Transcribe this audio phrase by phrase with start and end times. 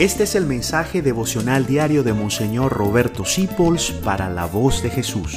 [0.00, 5.36] Este es el mensaje devocional diario de Monseñor Roberto Sipols para la voz de Jesús.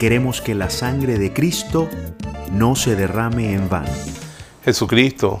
[0.00, 1.88] Queremos que la sangre de Cristo
[2.50, 3.92] no se derrame en vano.
[4.64, 5.40] Jesucristo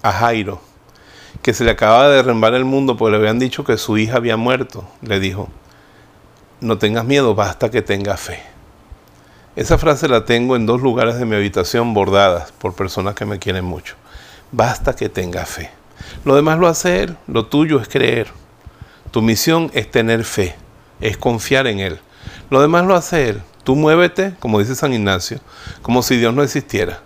[0.00, 0.60] a Jairo,
[1.42, 4.18] que se le acababa de derrumbar el mundo porque le habían dicho que su hija
[4.18, 5.48] había muerto, le dijo,
[6.60, 8.44] no tengas miedo, basta que tengas fe.
[9.56, 13.40] Esa frase la tengo en dos lugares de mi habitación bordadas por personas que me
[13.40, 13.96] quieren mucho.
[14.52, 15.70] Basta que tengas fe.
[16.24, 18.28] Lo demás lo hace Él, lo tuyo es creer.
[19.10, 20.56] Tu misión es tener fe,
[21.00, 22.00] es confiar en Él.
[22.50, 23.42] Lo demás lo hace Él.
[23.64, 25.40] Tú muévete, como dice San Ignacio,
[25.82, 27.00] como si Dios no existiera.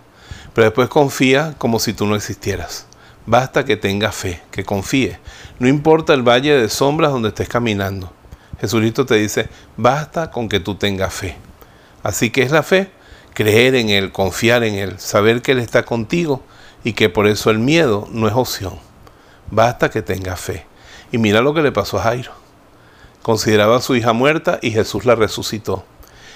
[0.53, 2.85] Pero después confía como si tú no existieras.
[3.25, 5.19] Basta que tengas fe, que confíe.
[5.59, 8.11] No importa el valle de sombras donde estés caminando.
[8.59, 11.35] Jesucristo te dice, basta con que tú tengas fe.
[12.03, 12.91] Así que es la fe,
[13.33, 16.43] creer en Él, confiar en Él, saber que Él está contigo
[16.83, 18.75] y que por eso el miedo no es opción.
[19.49, 20.65] Basta que tenga fe.
[21.11, 22.31] Y mira lo que le pasó a Jairo.
[23.21, 25.85] Consideraba a su hija muerta y Jesús la resucitó.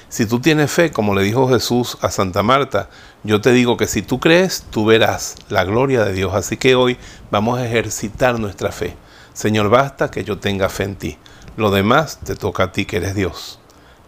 [0.09, 2.89] Si tú tienes fe, como le dijo Jesús a Santa Marta,
[3.23, 6.33] yo te digo que si tú crees, tú verás la gloria de Dios.
[6.35, 6.97] Así que hoy
[7.31, 8.95] vamos a ejercitar nuestra fe.
[9.33, 11.17] Señor, basta que yo tenga fe en ti.
[11.57, 13.59] Lo demás te toca a ti que eres Dios.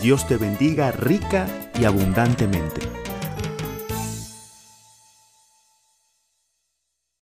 [0.00, 1.46] Dios te bendiga rica
[1.78, 2.93] y abundantemente.